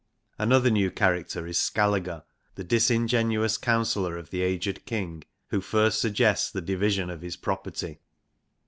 Another 0.39 0.71
new 0.71 0.89
character 0.89 1.45
is 1.45 1.59
Skaliiger, 1.59 2.23
/ 2.39 2.55
the: 2.55 2.63
disingenuous 2.63 3.55
counsellor 3.59 4.17
of 4.17 4.31
the 4.31 4.41
aged 4.41 4.87
King, 4.87 5.23
wKo~~nTSt 5.51 5.91
suggests 5.93 6.49
the 6.49 6.59
division 6.59 7.11
of 7.11 7.21
his 7.21 7.35
property. 7.37 7.99